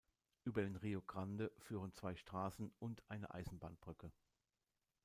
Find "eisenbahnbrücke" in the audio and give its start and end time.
3.35-4.11